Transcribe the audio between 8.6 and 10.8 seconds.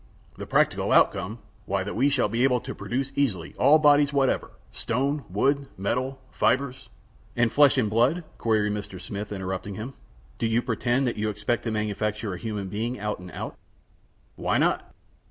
Mr. Smith, interrupting him. "Do you